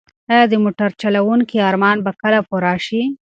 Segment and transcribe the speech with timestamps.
[0.31, 3.01] ایا د موټر چلونکي ارمان به کله پوره شي؟